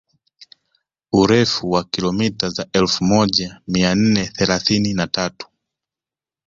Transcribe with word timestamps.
Urefu 1.13 1.71
wa 1.71 1.83
kilomita 1.83 2.49
za 2.49 2.67
elfu 2.73 3.03
moja 3.03 3.61
mia 3.67 3.95
nne 3.95 4.25
thelathini 4.27 4.93
na 4.93 5.07
tatu 5.07 5.47